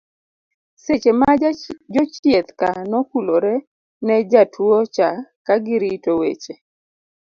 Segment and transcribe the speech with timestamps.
[0.83, 1.31] seche ma
[1.93, 3.55] jochieth ka nokulore
[4.05, 5.07] ne jatua cha
[5.45, 6.53] kagirito weche